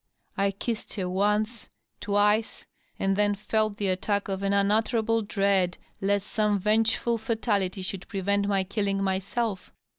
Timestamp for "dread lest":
5.21-6.25